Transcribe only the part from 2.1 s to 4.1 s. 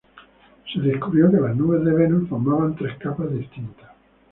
formaban tres capas distintas.